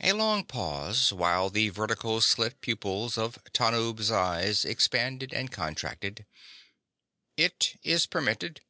A 0.00 0.14
long 0.14 0.44
pause 0.46 1.12
while 1.12 1.50
the 1.50 1.68
vertical 1.68 2.22
slit 2.22 2.62
pupils 2.62 3.18
of 3.18 3.38
Tanub's 3.52 4.10
eyes 4.10 4.64
expanded 4.64 5.34
and 5.34 5.52
contracted. 5.52 6.24
"It 7.36 7.78
is 7.82 8.06
permitted." 8.06 8.62